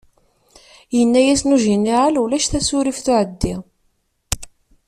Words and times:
Yenna-yasen 0.97 1.55
ujiniral 1.55 2.15
ulac 2.23 2.45
tasurift 2.47 3.07
uɛeddi. 3.11 3.55